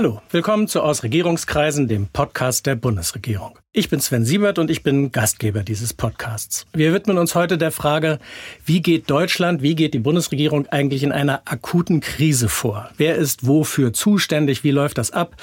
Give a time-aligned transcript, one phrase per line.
[0.00, 3.58] Hallo, willkommen zu Aus Regierungskreisen, dem Podcast der Bundesregierung.
[3.74, 6.64] Ich bin Sven Siebert und ich bin Gastgeber dieses Podcasts.
[6.72, 8.18] Wir widmen uns heute der Frage,
[8.64, 12.88] wie geht Deutschland, wie geht die Bundesregierung eigentlich in einer akuten Krise vor?
[12.96, 14.64] Wer ist wofür zuständig?
[14.64, 15.36] Wie läuft das ab?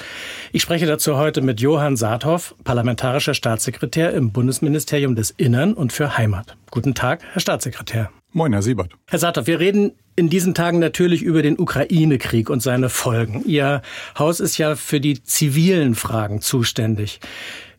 [0.50, 6.18] Ich spreche dazu heute mit Johann Saathoff, parlamentarischer Staatssekretär im Bundesministerium des Innern und für
[6.18, 6.56] Heimat.
[6.72, 8.10] Guten Tag, Herr Staatssekretär.
[8.32, 8.92] Moin, Herr Siebert.
[9.06, 13.42] Herr Saathoff, wir reden in diesen Tagen natürlich über den Ukraine-Krieg und seine Folgen.
[13.46, 13.80] Ihr
[14.18, 17.20] Haus ist ja für die zivilen Fragen zuständig.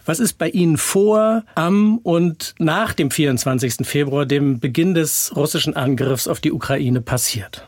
[0.05, 3.85] Was ist bei Ihnen vor, am und nach dem 24.
[3.88, 7.67] Februar, dem Beginn des russischen Angriffs auf die Ukraine, passiert?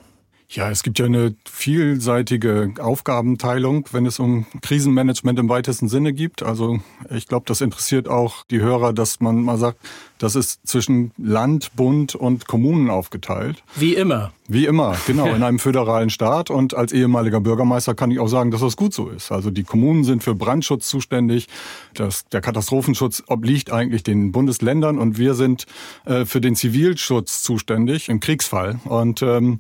[0.54, 6.43] Ja, es gibt ja eine vielseitige Aufgabenteilung, wenn es um Krisenmanagement im weitesten Sinne gibt.
[6.43, 9.77] Also ich glaube, das interessiert auch die Hörer, dass man mal sagt,
[10.22, 13.64] das ist zwischen Land, Bund und Kommunen aufgeteilt.
[13.76, 14.32] Wie immer.
[14.48, 16.52] Wie immer, genau, in einem föderalen Staat.
[16.52, 19.32] Und als ehemaliger Bürgermeister kann ich auch sagen, dass das gut so ist.
[19.32, 21.48] Also die Kommunen sind für Brandschutz zuständig.
[21.96, 25.66] Das, der Katastrophenschutz obliegt eigentlich den Bundesländern und wir sind
[26.05, 28.80] äh, für den Zivilschutz zuständig im Kriegsfall.
[28.86, 29.60] Und ähm,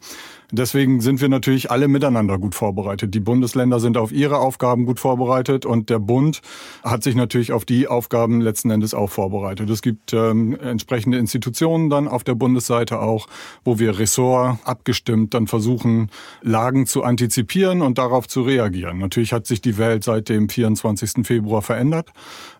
[0.53, 3.13] Deswegen sind wir natürlich alle miteinander gut vorbereitet.
[3.15, 6.41] Die Bundesländer sind auf ihre Aufgaben gut vorbereitet und der Bund
[6.83, 9.69] hat sich natürlich auf die Aufgaben letzten Endes auch vorbereitet.
[9.69, 13.27] Es gibt ähm, entsprechende Institutionen dann auf der Bundesseite auch,
[13.63, 16.09] wo wir Ressort abgestimmt dann versuchen,
[16.41, 18.99] Lagen zu antizipieren und darauf zu reagieren.
[18.99, 21.25] Natürlich hat sich die Welt seit dem 24.
[21.25, 22.09] Februar verändert.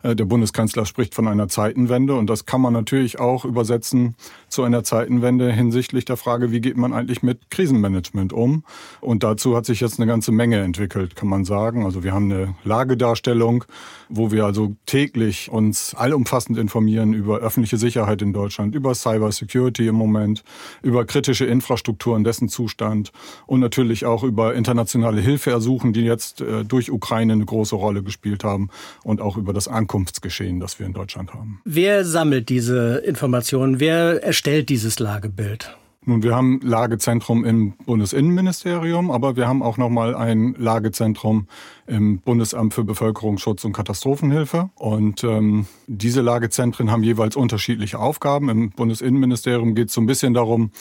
[0.04, 4.16] Äh, der Bundeskanzler spricht von einer Zeitenwende und das kann man natürlich auch übersetzen
[4.48, 8.64] zu einer Zeitenwende hinsichtlich der Frage, wie geht man eigentlich mit Krisenmanagement um?
[9.00, 11.86] Und dazu hat sich jetzt eine ganze Menge entwickelt, kann man sagen.
[11.86, 13.66] Also wir haben eine Lagedarstellung,
[14.10, 19.88] wo wir also täglich uns allumfassend informieren über öffentliche Sicherheit in Deutschland, über Cyber Security
[19.88, 20.44] im Moment,
[20.82, 23.12] über kritische Infrastruktur und dessen Zustand
[23.46, 28.46] und natürlich auch über internationale Hilfeersuchen, die jetzt äh, durch Ukraine eine große Rolle gespielt
[28.46, 28.70] haben
[29.04, 31.60] und auch über das Ankunftsgeschehen, das wir in Deutschland haben.
[31.66, 33.80] Wer sammelt diese Informationen?
[33.82, 35.76] Wer erstellt dieses Lagebild?
[36.04, 41.46] Nun, wir haben Lagezentrum im Bundesinnenministerium, aber wir haben auch noch mal ein Lagezentrum
[41.86, 44.72] im Bundesamt für Bevölkerungsschutz und Katastrophenhilfe.
[44.74, 48.50] Und ähm, diese Lagezentren haben jeweils unterschiedliche Aufgaben.
[48.50, 50.72] Im Bundesinnenministerium geht es so ein bisschen darum,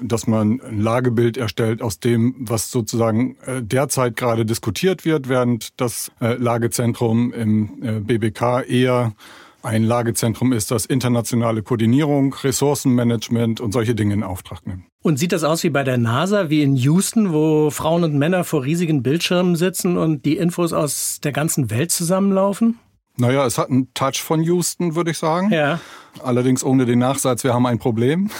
[0.00, 5.78] dass man ein Lagebild erstellt aus dem, was sozusagen äh, derzeit gerade diskutiert wird, während
[5.78, 9.12] das äh, Lagezentrum im äh, BBK eher
[9.62, 14.84] ein Lagezentrum ist, das internationale Koordinierung, Ressourcenmanagement und solche Dinge in Auftrag nimmt.
[15.02, 18.44] Und sieht das aus wie bei der NASA, wie in Houston, wo Frauen und Männer
[18.44, 22.78] vor riesigen Bildschirmen sitzen und die Infos aus der ganzen Welt zusammenlaufen?
[23.16, 25.50] Naja, es hat einen Touch von Houston, würde ich sagen.
[25.50, 25.78] Ja.
[26.22, 28.30] Allerdings ohne den Nachsatz, wir haben ein Problem.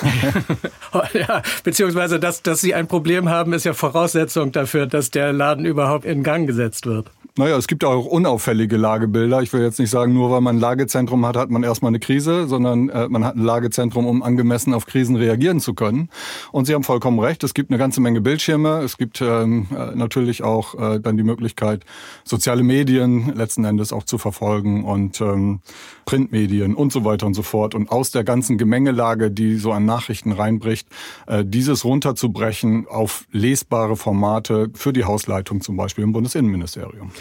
[1.12, 5.66] ja, beziehungsweise, dass, dass Sie ein Problem haben, ist ja Voraussetzung dafür, dass der Laden
[5.66, 7.10] überhaupt in Gang gesetzt wird.
[7.36, 9.40] Naja, es gibt auch unauffällige Lagebilder.
[9.40, 12.00] Ich will jetzt nicht sagen, nur weil man ein Lagezentrum hat, hat man erstmal eine
[12.00, 16.08] Krise, sondern äh, man hat ein Lagezentrum, um angemessen auf Krisen reagieren zu können.
[16.50, 18.80] Und Sie haben vollkommen recht, es gibt eine ganze Menge Bildschirme.
[18.82, 21.84] Es gibt ähm, äh, natürlich auch äh, dann die Möglichkeit,
[22.24, 25.60] soziale Medien letzten Endes auch zu verfolgen und ähm,
[26.06, 27.76] Printmedien und so weiter und so fort.
[27.76, 30.88] Und aus der ganzen Gemengelage, die so an Nachrichten reinbricht,
[31.28, 37.12] äh, dieses runterzubrechen auf lesbare Formate für die Hausleitung zum Beispiel im Bundesinnenministerium.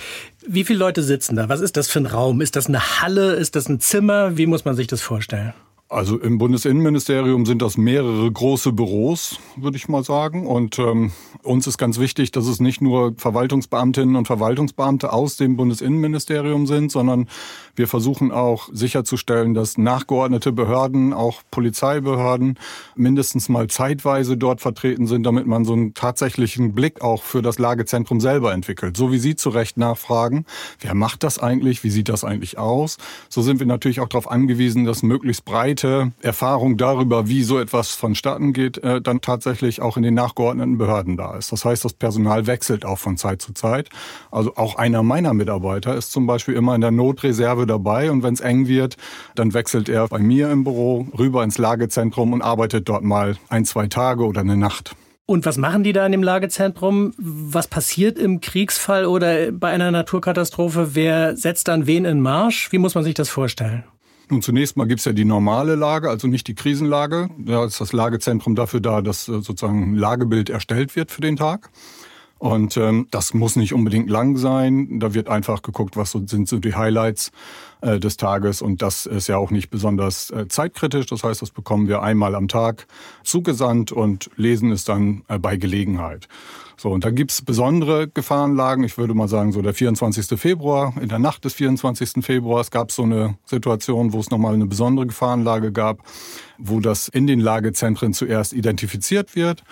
[0.47, 1.49] Wie viele Leute sitzen da?
[1.49, 2.41] Was ist das für ein Raum?
[2.41, 3.33] Ist das eine Halle?
[3.33, 4.37] Ist das ein Zimmer?
[4.37, 5.53] Wie muss man sich das vorstellen?
[5.91, 10.45] Also im Bundesinnenministerium sind das mehrere große Büros, würde ich mal sagen.
[10.45, 11.11] Und ähm,
[11.41, 16.91] uns ist ganz wichtig, dass es nicht nur Verwaltungsbeamtinnen und Verwaltungsbeamte aus dem Bundesinnenministerium sind,
[16.91, 17.28] sondern
[17.75, 22.59] wir versuchen auch sicherzustellen, dass nachgeordnete Behörden, auch Polizeibehörden,
[22.95, 27.57] mindestens mal zeitweise dort vertreten sind, damit man so einen tatsächlichen Blick auch für das
[27.57, 28.95] Lagezentrum selber entwickelt.
[28.95, 30.46] So wie Sie zu Recht nachfragen,
[30.81, 32.97] wer macht das eigentlich, wie sieht das eigentlich aus?
[33.28, 37.59] So sind wir natürlich auch darauf angewiesen, dass möglichst breit breite Erfahrung darüber, wie so
[37.59, 41.52] etwas vonstatten geht, äh, dann tatsächlich auch in den nachgeordneten Behörden da ist.
[41.52, 43.90] Das heißt, das Personal wechselt auch von Zeit zu Zeit.
[44.31, 48.34] Also auch einer meiner Mitarbeiter ist zum Beispiel immer in der Notreserve dabei und wenn
[48.34, 48.97] es eng wird,
[49.35, 53.66] dann wechselt er bei mir im Büro rüber ins Lagezentrum und arbeitet dort mal ein,
[53.66, 54.96] zwei Tage oder eine Nacht.
[55.26, 57.14] Und was machen die da in dem Lagezentrum?
[57.17, 60.96] Was passiert im Kriegsfall oder bei einer Naturkatastrophe?
[60.96, 62.72] Wer setzt dann wen in Marsch?
[62.72, 63.84] Wie muss man sich das vorstellen?
[64.29, 67.29] Nun, zunächst mal gibt's ja die normale Lage, also nicht die Krisenlage.
[67.40, 71.35] Da ist das Lagezentrum dafür da, dass äh, sozusagen ein Lagebild erstellt wird für den
[71.35, 71.72] Tag.
[72.37, 74.99] Und ähm, das muss nicht unbedingt lang sein.
[74.99, 77.31] Da wird einfach geguckt, was so, sind so die Highlights
[77.81, 78.61] äh, des Tages.
[78.61, 81.08] Und das ist ja auch nicht besonders äh, zeitkritisch.
[81.08, 82.87] Das heißt, das bekommen wir einmal am Tag
[83.23, 86.29] zugesandt und lesen es dann äh, bei Gelegenheit.
[86.79, 88.85] So, und da gibt's besondere Gefahrenlagen.
[88.85, 90.40] Ich würde mal sagen, so der 24.
[90.40, 92.23] Februar, in der Nacht des 24.
[92.23, 95.99] Februars gab es so eine Situation, wo es nochmal eine besondere Gefahrenlage gab,
[96.58, 99.64] wo das in den Lagezentren zuerst identifiziert wird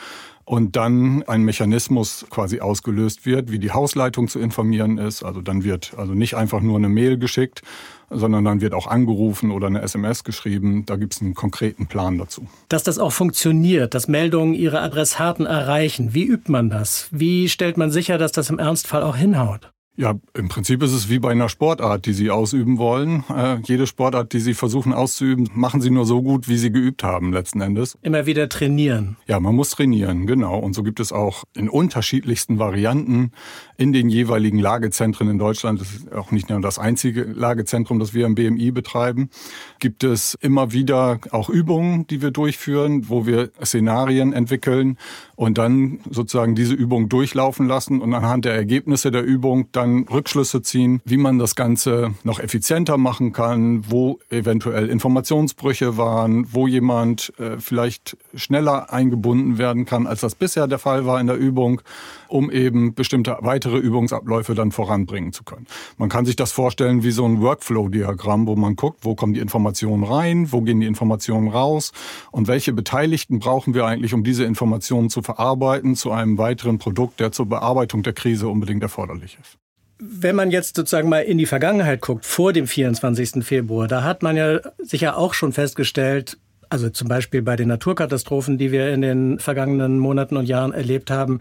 [0.47, 5.21] und dann ein Mechanismus quasi ausgelöst wird, wie die Hausleitung zu informieren ist.
[5.21, 7.63] Also dann wird also nicht einfach nur eine Mail geschickt,
[8.09, 10.85] sondern dann wird auch angerufen oder eine SMS geschrieben.
[10.85, 12.47] Da gibt es einen konkreten Plan dazu.
[12.69, 17.09] Dass das auch funktioniert, dass Meldungen ihre Adressaten erreichen, wie übt man das?
[17.11, 19.73] Wie stellt man sicher, dass das im Ernstfall auch hinhaut?
[19.99, 23.23] Ja, im Prinzip ist es wie bei einer Sportart, die Sie ausüben wollen.
[23.35, 27.03] Äh, jede Sportart, die Sie versuchen auszuüben, machen Sie nur so gut, wie Sie geübt
[27.03, 27.97] haben letzten Endes.
[28.03, 29.17] Immer wieder trainieren.
[29.25, 30.59] Ja, man muss trainieren, genau.
[30.59, 33.31] Und so gibt es auch in unterschiedlichsten Varianten
[33.75, 38.13] in den jeweiligen Lagezentren in Deutschland, das ist auch nicht nur das einzige Lagezentrum, das
[38.13, 39.31] wir im BMI betreiben,
[39.79, 44.99] gibt es immer wieder auch Übungen, die wir durchführen, wo wir Szenarien entwickeln
[45.38, 50.63] und dann sozusagen diese Übung durchlaufen lassen und anhand der Ergebnisse der Übung dann Rückschlüsse
[50.63, 57.34] ziehen, wie man das Ganze noch effizienter machen kann, wo eventuell Informationsbrüche waren, wo jemand
[57.38, 61.81] äh, vielleicht schneller eingebunden werden kann, als das bisher der Fall war in der Übung,
[62.30, 65.68] um eben bestimmte weitere Übungsabläufe dann voranbringen zu können.
[66.00, 69.40] Man kann sich das vorstellen wie so ein Workflow-Diagramm, wo man guckt, wo kommen die
[69.40, 71.92] Informationen rein, wo gehen die Informationen raus
[72.31, 77.19] und welche Beteiligten brauchen wir eigentlich, um diese Informationen zu verarbeiten zu einem weiteren Produkt,
[77.19, 79.57] der zur Bearbeitung der Krise unbedingt erforderlich ist.
[80.00, 83.44] Wenn man jetzt sozusagen mal in die Vergangenheit guckt, vor dem 24.
[83.44, 86.38] Februar, da hat man ja sicher auch schon festgestellt,
[86.69, 91.12] also zum Beispiel bei den Naturkatastrophen, die wir in den vergangenen Monaten und Jahren erlebt
[91.12, 91.39] haben,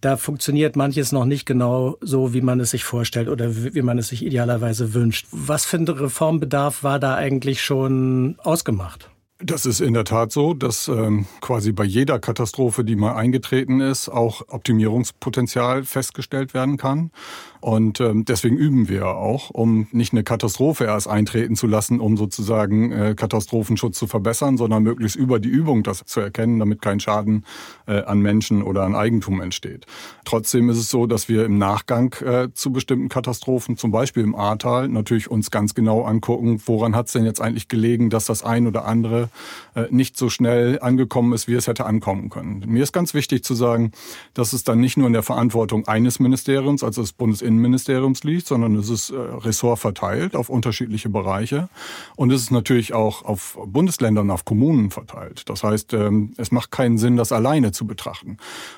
[0.00, 3.98] da funktioniert manches noch nicht genau so, wie man es sich vorstellt oder wie man
[3.98, 5.26] es sich idealerweise wünscht.
[5.30, 9.10] Was für ein Reformbedarf war da eigentlich schon ausgemacht?
[9.40, 13.80] Das ist in der Tat so, dass ähm, quasi bei jeder Katastrophe, die mal eingetreten
[13.80, 17.12] ist, auch Optimierungspotenzial festgestellt werden kann.
[17.60, 22.16] Und ähm, deswegen üben wir auch, um nicht eine Katastrophe erst eintreten zu lassen, um
[22.16, 27.00] sozusagen äh, Katastrophenschutz zu verbessern, sondern möglichst über die Übung das zu erkennen, damit kein
[27.00, 27.44] Schaden
[27.86, 29.86] äh, an Menschen oder an Eigentum entsteht.
[30.24, 34.34] Trotzdem ist es so, dass wir im Nachgang äh, zu bestimmten Katastrophen, zum Beispiel im
[34.34, 38.44] Ahrtal, natürlich uns ganz genau angucken, woran hat es denn jetzt eigentlich gelegen, dass das
[38.44, 39.30] ein oder andere
[39.74, 42.62] äh, nicht so schnell angekommen ist, wie es hätte ankommen können.
[42.66, 43.92] Mir ist ganz wichtig zu sagen,
[44.34, 48.46] dass es dann nicht nur in der Verantwortung eines Ministeriums, also des Bundes Innenministeriums liegt,
[48.46, 51.68] sondern es ist äh, Ressort verteilt auf unterschiedliche Bereiche.
[52.14, 55.48] Und es ist natürlich auch auf Bundesländern, auf Kommunen verteilt.
[55.48, 58.36] Das heißt, ähm, es macht keinen Sinn, das alleine zu betrachten.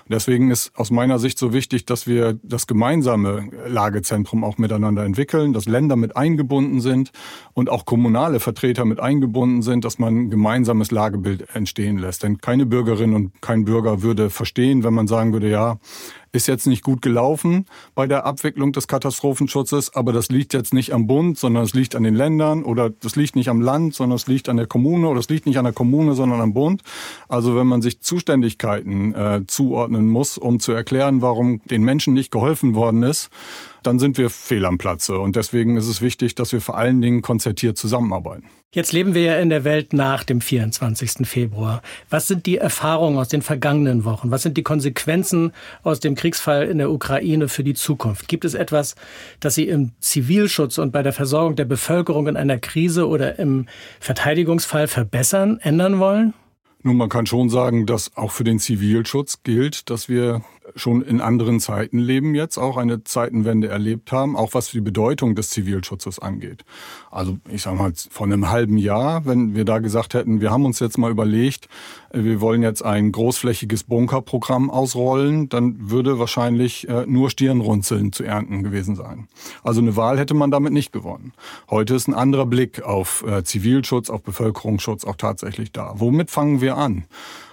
[0.09, 5.53] Deswegen ist aus meiner Sicht so wichtig, dass wir das gemeinsame Lagezentrum auch miteinander entwickeln,
[5.53, 7.11] dass Länder mit eingebunden sind
[7.53, 12.23] und auch kommunale Vertreter mit eingebunden sind, dass man ein gemeinsames Lagebild entstehen lässt.
[12.23, 15.79] Denn keine Bürgerin und kein Bürger würde verstehen, wenn man sagen würde, ja,
[16.33, 20.93] ist jetzt nicht gut gelaufen bei der Abwicklung des Katastrophenschutzes, aber das liegt jetzt nicht
[20.93, 24.17] am Bund, sondern es liegt an den Ländern oder das liegt nicht am Land, sondern
[24.17, 26.83] es liegt an der Kommune oder es liegt nicht an der Kommune, sondern am Bund.
[27.29, 32.31] Also wenn man sich Zuständigkeiten äh, zuordnen muss, um zu erklären, warum den Menschen nicht
[32.31, 33.31] geholfen worden ist,
[33.83, 35.19] dann sind wir fehl am Platze.
[35.19, 38.45] Und deswegen ist es wichtig, dass wir vor allen Dingen konzertiert zusammenarbeiten.
[38.73, 41.27] Jetzt leben wir ja in der Welt nach dem 24.
[41.27, 41.83] Februar.
[42.09, 44.31] Was sind die Erfahrungen aus den vergangenen Wochen?
[44.31, 48.29] Was sind die Konsequenzen aus dem Kriegsfall in der Ukraine für die Zukunft?
[48.29, 48.95] Gibt es etwas,
[49.41, 53.67] das Sie im Zivilschutz und bei der Versorgung der Bevölkerung in einer Krise oder im
[53.99, 56.35] Verteidigungsfall verbessern, ändern wollen?
[56.83, 60.43] Nun, man kann schon sagen, dass auch für den Zivilschutz gilt, dass wir
[60.77, 65.35] schon in anderen Zeiten leben jetzt, auch eine Zeitenwende erlebt haben, auch was die Bedeutung
[65.35, 66.65] des Zivilschutzes angeht.
[67.11, 70.65] Also ich sage mal, vor einem halben Jahr, wenn wir da gesagt hätten, wir haben
[70.65, 71.69] uns jetzt mal überlegt,
[72.13, 78.63] wir wollen jetzt ein großflächiges Bunkerprogramm ausrollen, dann würde wahrscheinlich äh, nur Stirnrunzeln zu ernten
[78.63, 79.29] gewesen sein.
[79.63, 81.33] Also eine Wahl hätte man damit nicht gewonnen.
[81.69, 85.95] Heute ist ein anderer Blick auf äh, Zivilschutz, auf Bevölkerungsschutz auch tatsächlich da.
[85.97, 87.05] Womit fangen wir an?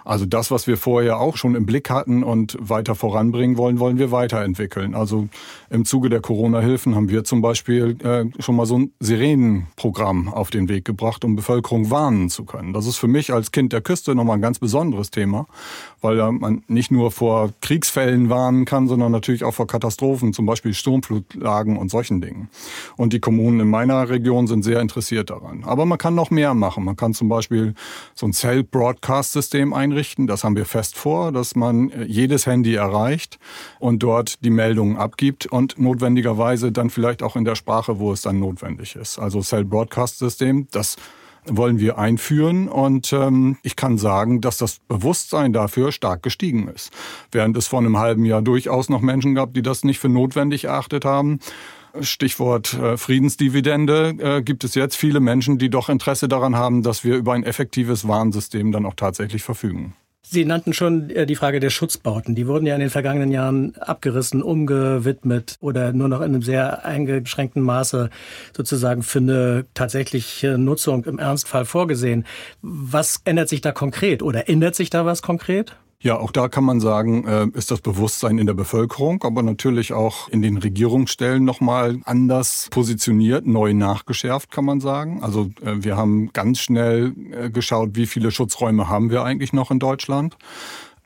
[0.08, 4.00] Also das, was wir vorher auch schon im Blick hatten und weiter voranbringen wollen, wollen
[4.00, 4.96] wir weiterentwickeln.
[4.96, 5.28] Also
[5.70, 10.50] im Zuge der Corona-Hilfen haben wir zum Beispiel äh, schon mal so ein Sirenenprogramm auf
[10.50, 12.72] den Weg gebracht, um Bevölkerung warnen zu können.
[12.72, 15.46] Das ist für mich als Kind der Küste nochmal ein ganz besonderes Thema,
[16.00, 20.74] weil man nicht nur vor Kriegsfällen warnen kann, sondern natürlich auch vor Katastrophen, zum Beispiel
[20.74, 22.48] Sturmflutlagen und solchen Dingen.
[22.96, 25.66] Und die Kommunen in meiner Region sind sehr interessiert daran.
[25.66, 26.86] Aber man kann noch mehr machen.
[26.86, 27.74] Man kann zum Beispiel
[28.16, 30.27] so ein Cell-Broadcast-System einrichten einrichten.
[30.27, 33.39] Das haben wir fest vor, dass man äh, jedes Handy erreicht
[33.80, 38.22] und dort die Meldungen abgibt und notwendigerweise dann vielleicht auch in der Sprache, wo es
[38.22, 39.18] dann notwendig ist.
[39.20, 40.98] Also Cell Broadcast System, das
[41.46, 42.68] wollen wir einführen.
[42.68, 46.92] Und ähm, ich kann sagen, dass das Bewusstsein dafür stark gestiegen ist.
[47.32, 50.66] Während es vor einem halben Jahr durchaus noch Menschen gab, die das nicht für notwendig
[50.66, 51.39] erachtet haben.
[52.01, 57.03] Stichwort äh, Friedensdividende, äh, gibt es jetzt viele Menschen, die doch Interesse daran haben, dass
[57.03, 59.94] wir über ein effektives Warnsystem dann auch tatsächlich verfügen.
[60.29, 62.36] Sie nannten schon äh, die Frage der Schutzbauten.
[62.36, 66.86] Die wurden ja in den vergangenen Jahren abgerissen, umgewidmet oder nur noch in einem sehr
[66.86, 68.10] eingeschränkten Maße
[68.56, 72.25] sozusagen für eine tatsächliche Nutzung im Ernstfall vorgesehen.
[72.62, 75.77] Was ändert sich da konkret oder ändert sich da was konkret?
[76.00, 79.94] Ja, auch da kann man sagen, äh, ist das Bewusstsein in der Bevölkerung, aber natürlich
[79.94, 85.24] auch in den Regierungsstellen nochmal anders positioniert, neu nachgeschärft, kann man sagen.
[85.24, 89.72] Also äh, wir haben ganz schnell äh, geschaut, wie viele Schutzräume haben wir eigentlich noch
[89.72, 90.38] in Deutschland.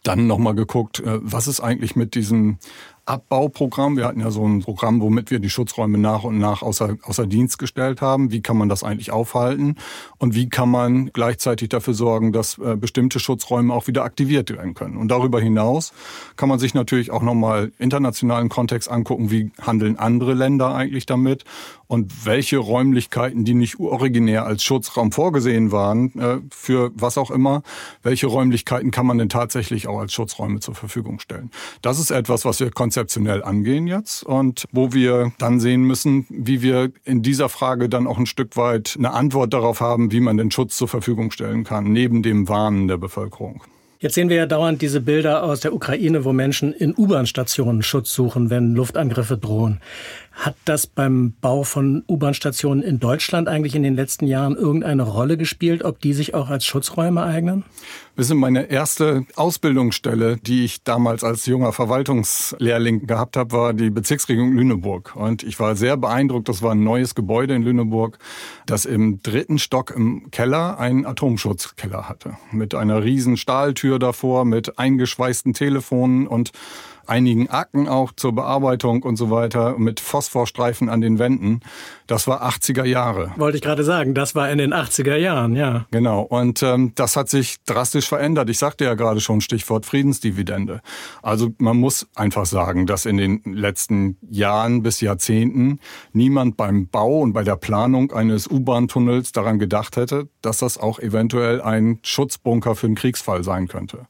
[0.03, 2.57] Dann nochmal geguckt, was ist eigentlich mit diesen
[3.11, 3.97] Abbauprogramm.
[3.97, 7.27] Wir hatten ja so ein Programm, womit wir die Schutzräume nach und nach außer, außer
[7.27, 8.31] Dienst gestellt haben.
[8.31, 9.75] Wie kann man das eigentlich aufhalten?
[10.17, 14.75] Und wie kann man gleichzeitig dafür sorgen, dass äh, bestimmte Schutzräume auch wieder aktiviert werden
[14.75, 14.95] können?
[14.95, 15.91] Und darüber hinaus
[16.37, 19.29] kann man sich natürlich auch nochmal internationalen Kontext angucken.
[19.29, 21.43] Wie handeln andere Länder eigentlich damit?
[21.87, 27.63] Und welche Räumlichkeiten, die nicht originär als Schutzraum vorgesehen waren, äh, für was auch immer,
[28.03, 31.51] welche Räumlichkeiten kann man denn tatsächlich auch als Schutzräume zur Verfügung stellen?
[31.81, 32.71] Das ist etwas, was wir
[33.01, 38.05] konzeptionell angehen jetzt und wo wir dann sehen müssen, wie wir in dieser Frage dann
[38.05, 41.63] auch ein Stück weit eine Antwort darauf haben, wie man den Schutz zur Verfügung stellen
[41.63, 43.63] kann, neben dem Warnen der Bevölkerung.
[43.99, 48.13] Jetzt sehen wir ja dauernd diese Bilder aus der Ukraine, wo Menschen in U-Bahn-Stationen Schutz
[48.13, 49.79] suchen, wenn Luftangriffe drohen.
[50.31, 55.37] Hat das beim Bau von U-Bahn-Stationen in Deutschland eigentlich in den letzten Jahren irgendeine Rolle
[55.37, 57.65] gespielt, ob die sich auch als Schutzräume eignen?
[58.15, 64.53] Wissen, meine erste Ausbildungsstelle, die ich damals als junger Verwaltungslehrling gehabt habe, war die Bezirksregierung
[64.53, 65.15] Lüneburg.
[65.15, 68.17] Und ich war sehr beeindruckt, das war ein neues Gebäude in Lüneburg,
[68.65, 72.37] das im dritten Stock im Keller einen Atomschutzkeller hatte.
[72.51, 76.51] Mit einer riesen Stahltür davor, mit eingeschweißten Telefonen und
[77.07, 81.61] einigen Akten auch zur Bearbeitung und so weiter mit Phosphorstreifen an den Wänden.
[82.07, 83.31] Das war 80er Jahre.
[83.37, 85.85] Wollte ich gerade sagen, das war in den 80er Jahren, ja.
[85.91, 86.21] Genau.
[86.21, 88.49] Und ähm, das hat sich drastisch verändert.
[88.49, 90.81] Ich sagte ja gerade schon Stichwort Friedensdividende.
[91.21, 95.79] Also man muss einfach sagen, dass in den letzten Jahren bis Jahrzehnten
[96.13, 100.99] niemand beim Bau und bei der Planung eines U-Bahn-Tunnels daran gedacht hätte, dass das auch
[100.99, 104.07] eventuell ein Schutzbunker für einen Kriegsfall sein könnte.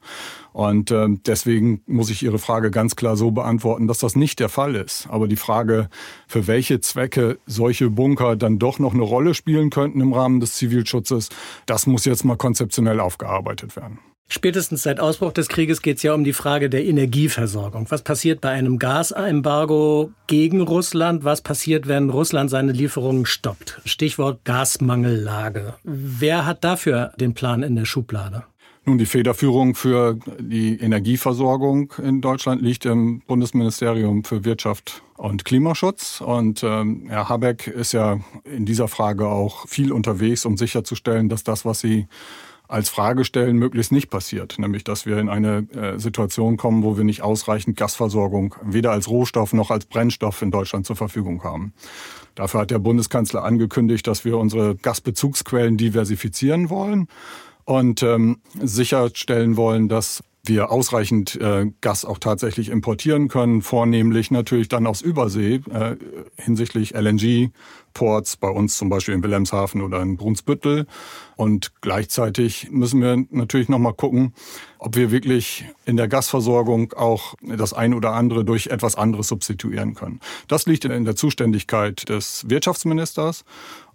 [0.54, 4.50] Und äh, deswegen muss ich Ihre Frage ganz klar so beantworten, dass das nicht der
[4.50, 5.08] Fall ist.
[5.10, 5.90] Aber die Frage,
[6.28, 10.56] für welche Zwecke solche Bunker dann doch noch eine Rolle spielen könnten im Rahmen des
[10.56, 11.30] Zivilschutzes,
[11.66, 14.00] das muss jetzt mal konzeptionell aufgearbeitet werden.
[14.34, 17.88] Spätestens seit Ausbruch des Krieges geht es ja um die Frage der Energieversorgung.
[17.90, 21.26] Was passiert bei einem Gasembargo gegen Russland?
[21.26, 23.82] Was passiert, wenn Russland seine Lieferungen stoppt?
[23.84, 25.74] Stichwort Gasmangellage.
[25.84, 28.46] Wer hat dafür den Plan in der Schublade?
[28.84, 36.20] Nun, die Federführung für die Energieversorgung in Deutschland liegt im Bundesministerium für Wirtschaft und Klimaschutz.
[36.20, 41.44] Und ähm, Herr Habeck ist ja in dieser Frage auch viel unterwegs, um sicherzustellen, dass
[41.44, 42.08] das, was Sie
[42.68, 44.58] als Frage stellen, möglichst nicht passiert.
[44.58, 49.10] Nämlich, dass wir in eine äh, Situation kommen, wo wir nicht ausreichend Gasversorgung weder als
[49.10, 51.74] Rohstoff noch als Brennstoff in Deutschland zur Verfügung haben.
[52.34, 57.08] Dafür hat der Bundeskanzler angekündigt, dass wir unsere Gasbezugsquellen diversifizieren wollen
[57.66, 64.70] und ähm, sicherstellen wollen, dass wir ausreichend äh, Gas auch tatsächlich importieren können, vornehmlich natürlich
[64.70, 65.98] dann aus Übersee äh,
[66.36, 70.88] hinsichtlich LNG-Ports, bei uns zum Beispiel in Wilhelmshaven oder in Brunsbüttel.
[71.36, 74.34] Und gleichzeitig müssen wir natürlich nochmal gucken,
[74.80, 79.94] ob wir wirklich in der Gasversorgung auch das ein oder andere durch etwas anderes substituieren
[79.94, 80.20] können.
[80.48, 83.46] Das liegt in der Zuständigkeit des Wirtschaftsministers.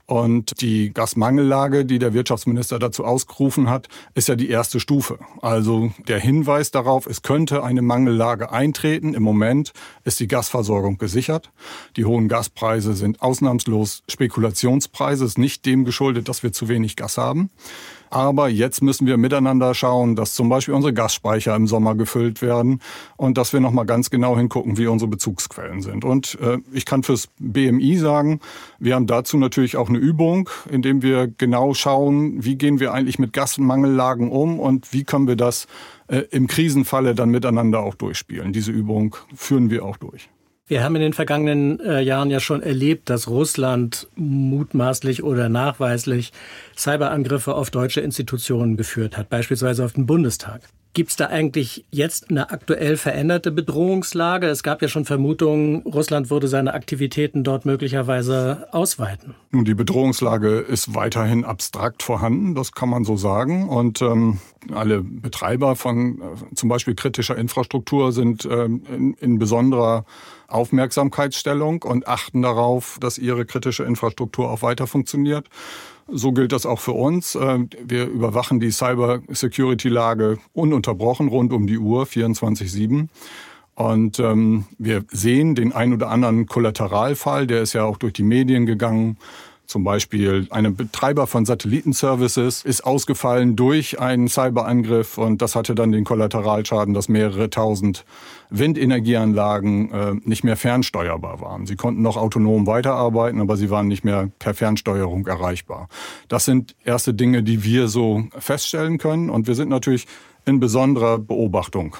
[0.06, 5.18] Und die Gasmangellage, die der Wirtschaftsminister dazu ausgerufen hat, ist ja die erste Stufe.
[5.42, 9.14] Also der Hinweis darauf, es könnte eine Mangellage eintreten.
[9.14, 9.72] Im Moment
[10.04, 11.50] ist die Gasversorgung gesichert.
[11.96, 17.18] Die hohen Gaspreise sind ausnahmslos Spekulationspreise, ist nicht dem geschuldet, dass wir zu wenig Gas
[17.18, 17.50] haben.
[18.10, 22.80] Aber jetzt müssen wir miteinander schauen, dass zum Beispiel unsere Gasspeicher im Sommer gefüllt werden
[23.16, 26.04] und dass wir nochmal ganz genau hingucken, wie unsere Bezugsquellen sind.
[26.04, 28.40] Und äh, ich kann fürs BMI sagen,
[28.78, 33.18] wir haben dazu natürlich auch eine Übung, indem wir genau schauen, wie gehen wir eigentlich
[33.18, 35.66] mit Gasmangellagen um und wie können wir das
[36.08, 38.52] äh, im Krisenfalle dann miteinander auch durchspielen.
[38.52, 40.28] Diese Übung führen wir auch durch.
[40.68, 46.32] Wir haben in den vergangenen äh, Jahren ja schon erlebt, dass Russland mutmaßlich oder nachweislich
[46.76, 50.62] Cyberangriffe auf deutsche Institutionen geführt hat, beispielsweise auf den Bundestag.
[50.96, 54.46] Gibt es da eigentlich jetzt eine aktuell veränderte Bedrohungslage?
[54.46, 59.34] Es gab ja schon Vermutungen, Russland würde seine Aktivitäten dort möglicherweise ausweiten.
[59.50, 63.68] Nun, die Bedrohungslage ist weiterhin abstrakt vorhanden, das kann man so sagen.
[63.68, 64.38] Und ähm,
[64.72, 70.06] alle Betreiber von äh, zum Beispiel kritischer Infrastruktur sind ähm, in, in besonderer
[70.48, 75.50] Aufmerksamkeitsstellung und achten darauf, dass ihre kritische Infrastruktur auch weiter funktioniert.
[76.08, 77.34] So gilt das auch für uns.
[77.34, 83.08] Äh, wir überwachen die Cyber-Security-Lage ununterbrochen rund um die Uhr, 24-7.
[83.74, 88.22] Und ähm, wir sehen den ein oder anderen Kollateralfall, der ist ja auch durch die
[88.22, 89.18] Medien gegangen.
[89.66, 95.92] Zum Beispiel ein Betreiber von Satellitenservices ist ausgefallen durch einen Cyberangriff und das hatte dann
[95.92, 98.04] den Kollateralschaden, dass mehrere tausend
[98.50, 101.66] Windenergieanlagen äh, nicht mehr fernsteuerbar waren.
[101.66, 105.88] Sie konnten noch autonom weiterarbeiten, aber sie waren nicht mehr per Fernsteuerung erreichbar.
[106.28, 110.06] Das sind erste Dinge, die wir so feststellen können und wir sind natürlich
[110.44, 111.96] in besonderer Beobachtung.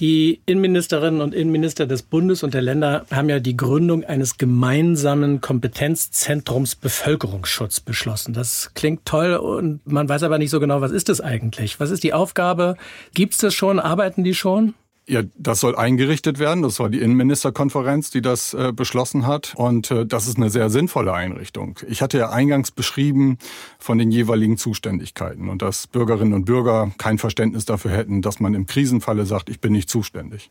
[0.00, 5.40] Die Innenministerinnen und Innenminister des Bundes und der Länder haben ja die Gründung eines gemeinsamen
[5.40, 8.34] Kompetenzzentrums Bevölkerungsschutz beschlossen.
[8.34, 11.78] Das klingt toll und man weiß aber nicht so genau, was ist das eigentlich?
[11.78, 12.76] Was ist die Aufgabe?
[13.14, 13.78] Gibt es das schon?
[13.78, 14.74] Arbeiten die schon?
[15.06, 16.62] Ja, das soll eingerichtet werden.
[16.62, 19.52] Das war die Innenministerkonferenz, die das äh, beschlossen hat.
[19.54, 21.78] Und äh, das ist eine sehr sinnvolle Einrichtung.
[21.86, 23.36] Ich hatte ja eingangs beschrieben
[23.78, 28.54] von den jeweiligen Zuständigkeiten und dass Bürgerinnen und Bürger kein Verständnis dafür hätten, dass man
[28.54, 30.50] im Krisenfalle sagt, ich bin nicht zuständig.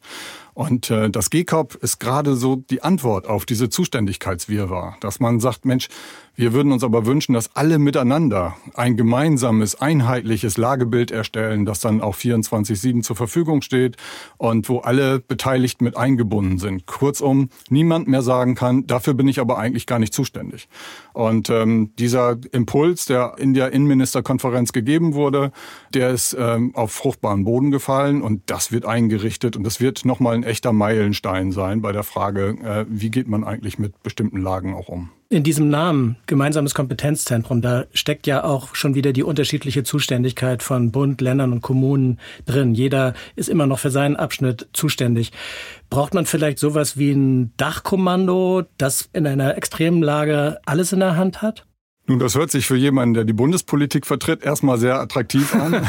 [0.53, 5.65] Und äh, das GCOP ist gerade so die Antwort auf diese Zuständigkeitswirrwarr, dass man sagt,
[5.65, 5.87] Mensch,
[6.35, 12.01] wir würden uns aber wünschen, dass alle miteinander ein gemeinsames, einheitliches Lagebild erstellen, das dann
[12.01, 13.97] auch 24-7 zur Verfügung steht
[14.37, 16.87] und wo alle Beteiligten mit eingebunden sind.
[16.87, 20.69] Kurzum, niemand mehr sagen kann, dafür bin ich aber eigentlich gar nicht zuständig.
[21.13, 25.51] Und ähm, dieser Impuls, der in der Innenministerkonferenz gegeben wurde,
[25.93, 30.33] der ist ähm, auf fruchtbaren Boden gefallen und das wird eingerichtet und das wird nochmal
[30.33, 34.73] ein echter Meilenstein sein bei der Frage, äh, wie geht man eigentlich mit bestimmten Lagen
[34.73, 39.83] auch um in diesem Namen gemeinsames Kompetenzzentrum, da steckt ja auch schon wieder die unterschiedliche
[39.83, 42.73] Zuständigkeit von Bund, Ländern und Kommunen drin.
[42.75, 45.31] Jeder ist immer noch für seinen Abschnitt zuständig.
[45.89, 51.15] Braucht man vielleicht sowas wie ein Dachkommando, das in einer extremen Lage alles in der
[51.15, 51.65] Hand hat?
[52.05, 55.73] Nun, das hört sich für jemanden, der die Bundespolitik vertritt, erstmal sehr attraktiv an.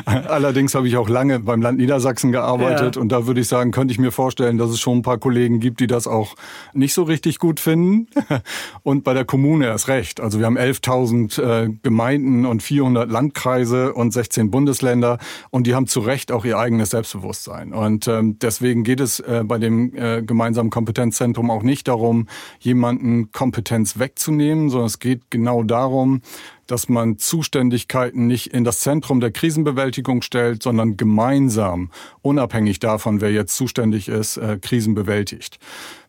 [0.04, 3.02] Allerdings habe ich auch lange beim Land Niedersachsen gearbeitet ja.
[3.02, 5.60] und da würde ich sagen, könnte ich mir vorstellen, dass es schon ein paar Kollegen
[5.60, 6.34] gibt, die das auch
[6.72, 8.08] nicht so richtig gut finden.
[8.82, 10.20] Und bei der Kommune erst recht.
[10.20, 15.18] Also wir haben 11.000 äh, Gemeinden und 400 Landkreise und 16 Bundesländer
[15.50, 17.72] und die haben zu Recht auch ihr eigenes Selbstbewusstsein.
[17.72, 22.26] Und ähm, deswegen geht es äh, bei dem äh, gemeinsamen Kompetenzzentrum auch nicht darum,
[22.58, 26.22] jemanden Kompetenz wegzunehmen, sondern es geht genau darum,
[26.70, 31.90] dass man Zuständigkeiten nicht in das Zentrum der Krisenbewältigung stellt, sondern gemeinsam,
[32.22, 35.58] unabhängig davon, wer jetzt zuständig ist, äh, Krisen bewältigt.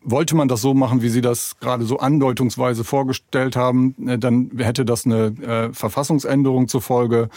[0.04, 4.50] Wollte man das so machen, wie Sie das gerade so andeutungsweise vorgestellt haben, äh, dann
[4.56, 7.28] hätte das eine äh, Verfassungsänderung zur Folge.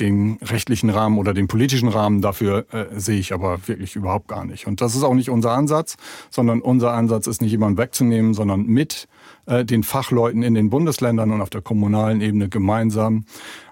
[0.00, 4.44] Den rechtlichen Rahmen oder den politischen Rahmen dafür äh, sehe ich aber wirklich überhaupt gar
[4.44, 4.66] nicht.
[4.66, 5.96] Und das ist auch nicht unser Ansatz,
[6.30, 9.06] sondern unser Ansatz ist nicht jemanden wegzunehmen, sondern mit
[9.46, 12.73] äh, den Fachleuten in den Bundesländern und auf der kommunalen Ebene gemeinsam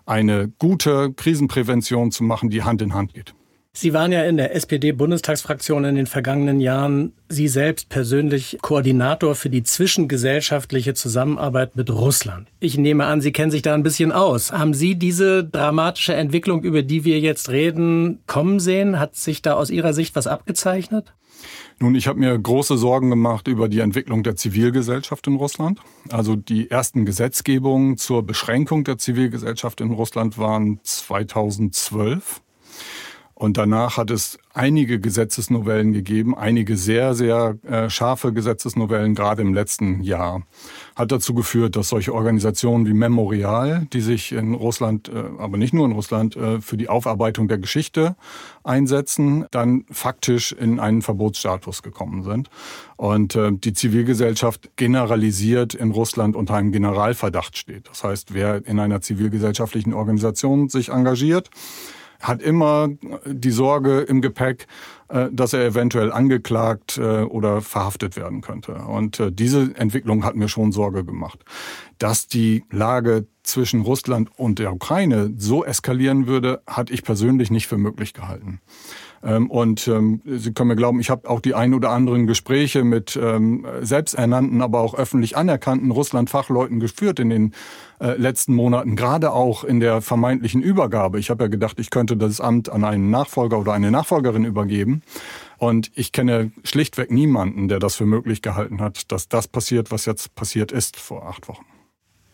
[0.06, 3.34] eine gute Krisenprävention zu machen, die Hand in Hand geht.
[3.74, 9.48] Sie waren ja in der SPD-Bundestagsfraktion in den vergangenen Jahren Sie selbst persönlich Koordinator für
[9.48, 12.48] die zwischengesellschaftliche Zusammenarbeit mit Russland.
[12.61, 14.52] Ich nehme an, Sie kennen sich da ein bisschen aus.
[14.52, 19.00] Haben Sie diese dramatische Entwicklung, über die wir jetzt reden, kommen sehen?
[19.00, 21.14] Hat sich da aus Ihrer Sicht was abgezeichnet?
[21.78, 25.80] Nun, ich habe mir große Sorgen gemacht über die Entwicklung der Zivilgesellschaft in Russland.
[26.11, 32.42] Also die ersten Gesetzgebungen zur Beschränkung der Zivilgesellschaft in Russland waren 2012.
[33.35, 39.55] Und danach hat es einige Gesetzesnovellen gegeben, einige sehr, sehr äh, scharfe Gesetzesnovellen, gerade im
[39.55, 40.42] letzten Jahr.
[40.95, 45.73] Hat dazu geführt, dass solche Organisationen wie Memorial, die sich in Russland, äh, aber nicht
[45.73, 48.16] nur in Russland, äh, für die Aufarbeitung der Geschichte
[48.64, 52.51] einsetzen, dann faktisch in einen Verbotsstatus gekommen sind.
[52.97, 57.88] Und äh, die Zivilgesellschaft generalisiert in Russland unter einem Generalverdacht steht.
[57.88, 61.51] Das heißt, wer in einer zivilgesellschaftlichen Organisation sich engagiert,
[62.22, 62.88] hat immer
[63.26, 64.66] die Sorge im Gepäck,
[65.08, 68.74] äh, dass er eventuell angeklagt äh, oder verhaftet werden könnte.
[68.74, 71.40] Und äh, diese Entwicklung hat mir schon Sorge gemacht.
[71.98, 77.66] Dass die Lage zwischen Russland und der Ukraine so eskalieren würde, hatte ich persönlich nicht
[77.66, 78.61] für möglich gehalten.
[79.22, 82.85] Ähm, und ähm, Sie können mir glauben, ich habe auch die ein oder anderen Gespräche
[82.85, 87.54] mit ähm, selbsternannten, aber auch öffentlich anerkannten Russland-Fachleuten geführt in den
[88.00, 91.18] äh, letzten Monaten, gerade auch in der vermeintlichen Übergabe.
[91.18, 95.02] Ich habe ja gedacht, ich könnte das Amt an einen Nachfolger oder eine Nachfolgerin übergeben.
[95.58, 100.06] Und ich kenne schlichtweg niemanden, der das für möglich gehalten hat, dass das passiert, was
[100.06, 101.64] jetzt passiert ist vor acht Wochen.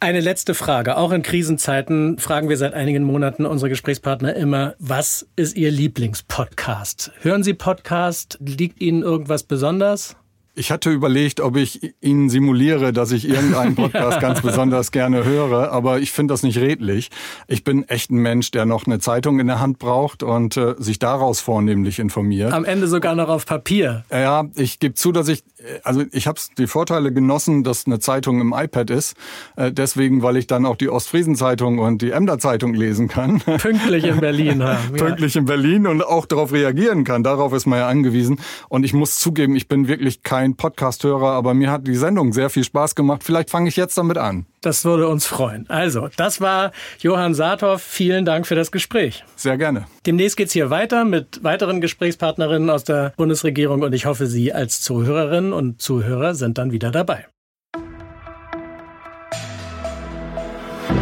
[0.00, 0.96] Eine letzte Frage.
[0.96, 7.10] Auch in Krisenzeiten fragen wir seit einigen Monaten unsere Gesprächspartner immer, was ist Ihr Lieblingspodcast?
[7.20, 8.38] Hören Sie Podcast?
[8.40, 10.14] Liegt Ihnen irgendwas besonders?
[10.58, 14.20] Ich hatte überlegt, ob ich Ihnen simuliere, dass ich irgendeinen Podcast ja.
[14.20, 17.10] ganz besonders gerne höre, aber ich finde das nicht redlich.
[17.46, 20.74] Ich bin echt ein Mensch, der noch eine Zeitung in der Hand braucht und äh,
[20.78, 22.52] sich daraus vornehmlich informiert.
[22.52, 24.04] Am Ende sogar noch auf Papier.
[24.10, 25.44] Ja, ich gebe zu, dass ich,
[25.84, 29.14] also ich habe die Vorteile genossen, dass eine Zeitung im iPad ist.
[29.56, 33.40] Äh, deswegen, weil ich dann auch die Ostfriesen-Zeitung und die Emder Zeitung lesen kann.
[33.58, 34.96] Pünktlich in Berlin haben.
[34.96, 35.04] Ja.
[35.04, 37.22] Pünktlich in Berlin und auch darauf reagieren kann.
[37.22, 38.40] Darauf ist man ja angewiesen.
[38.68, 42.32] Und ich muss zugeben, ich bin wirklich kein kein Podcast-Hörer, aber mir hat die Sendung
[42.32, 43.24] sehr viel Spaß gemacht.
[43.24, 44.46] Vielleicht fange ich jetzt damit an.
[44.60, 45.66] Das würde uns freuen.
[45.68, 47.82] Also, das war Johann Saathoff.
[47.82, 49.24] Vielen Dank für das Gespräch.
[49.36, 49.86] Sehr gerne.
[50.04, 54.52] Demnächst geht es hier weiter mit weiteren Gesprächspartnerinnen aus der Bundesregierung und ich hoffe, Sie
[54.52, 57.26] als Zuhörerinnen und Zuhörer sind dann wieder dabei.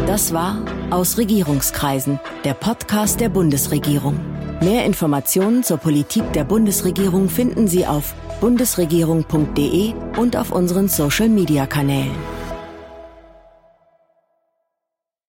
[0.07, 4.21] Das war Aus Regierungskreisen, der Podcast der Bundesregierung.
[4.63, 12.15] Mehr Informationen zur Politik der Bundesregierung finden Sie auf bundesregierung.de und auf unseren Social-Media-Kanälen.